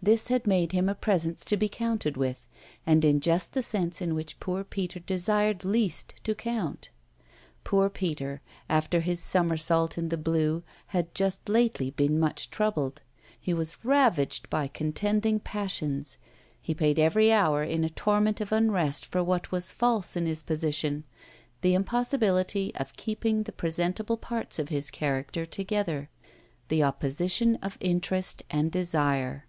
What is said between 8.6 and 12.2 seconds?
after his somersault in the blue, had just lately been